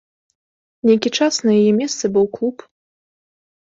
Нейкі 0.89 1.09
час 1.21 1.33
на 1.47 1.51
яе 1.61 1.73
месцы 1.81 2.05
быў 2.17 2.25
клуб. 2.39 2.57